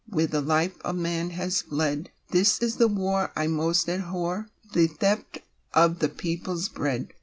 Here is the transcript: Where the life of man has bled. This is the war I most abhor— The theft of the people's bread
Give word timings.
Where 0.09 0.25
the 0.25 0.41
life 0.41 0.73
of 0.83 0.95
man 0.95 1.29
has 1.29 1.61
bled. 1.61 2.09
This 2.31 2.57
is 2.59 2.77
the 2.77 2.87
war 2.87 3.31
I 3.35 3.45
most 3.45 3.87
abhor— 3.87 4.47
The 4.73 4.87
theft 4.87 5.41
of 5.75 5.99
the 5.99 6.09
people's 6.09 6.69
bread 6.69 7.09